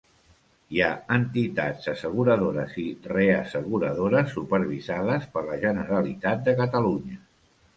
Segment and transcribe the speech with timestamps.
[0.75, 7.21] Hi ha entitats asseguradores i reasseguradores supervisades per la Generalitat de Catalunya.